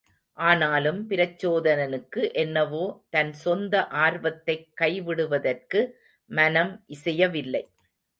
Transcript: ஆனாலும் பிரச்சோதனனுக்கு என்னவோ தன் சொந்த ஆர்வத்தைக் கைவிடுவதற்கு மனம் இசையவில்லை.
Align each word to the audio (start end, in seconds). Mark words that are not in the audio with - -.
ஆனாலும் 0.37 1.09
பிரச்சோதனனுக்கு 1.09 2.33
என்னவோ 2.33 3.03
தன் 3.09 3.33
சொந்த 3.33 3.87
ஆர்வத்தைக் 3.87 4.67
கைவிடுவதற்கு 4.81 5.81
மனம் 6.29 6.83
இசையவில்லை. 6.87 7.63